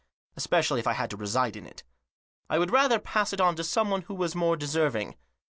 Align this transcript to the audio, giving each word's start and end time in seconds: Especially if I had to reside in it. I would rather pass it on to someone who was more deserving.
Especially 0.35 0.79
if 0.79 0.87
I 0.87 0.93
had 0.93 1.11
to 1.11 1.15
reside 1.15 1.55
in 1.55 1.67
it. 1.67 1.83
I 2.49 2.57
would 2.57 2.71
rather 2.71 2.97
pass 2.97 3.33
it 3.33 3.39
on 3.39 3.53
to 3.55 3.63
someone 3.63 4.01
who 4.01 4.15
was 4.15 4.33
more 4.33 4.57
deserving. 4.57 5.15